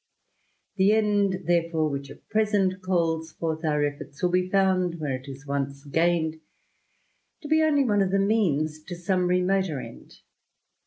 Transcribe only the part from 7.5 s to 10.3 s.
only //one of the means to some remoter end.